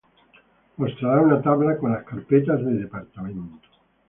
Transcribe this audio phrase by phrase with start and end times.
[0.79, 3.69] mostrará una tabla con las carpetas de departamento